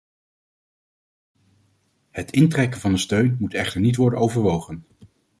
[2.09, 4.85] Het intrekken van de steun moet echter niet worden overwogen.